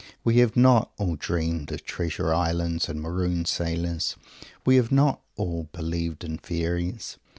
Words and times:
We 0.23 0.37
have 0.39 0.57
not 0.57 0.93
all 0.97 1.15
dreamed 1.15 1.71
of 1.71 1.83
Treasure 1.85 2.33
Islands 2.33 2.89
and 2.89 2.99
Marooned 2.99 3.47
sailors. 3.47 4.15
We 4.65 4.77
have 4.77 4.91
not 4.91 5.21
all 5.35 5.69
"believed 5.73 6.23
in 6.23 6.39
Fairies." 6.39 7.19